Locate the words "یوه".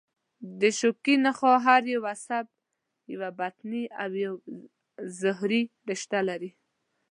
3.13-3.29, 4.23-4.37